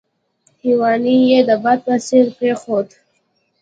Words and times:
هیوني 0.63 1.17
یې 1.29 1.39
د 1.49 1.51
باد 1.63 1.79
په 1.85 1.95
څېر 2.07 2.25
پرېښود. 2.37 2.87